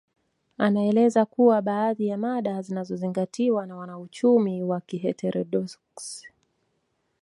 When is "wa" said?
4.63-4.81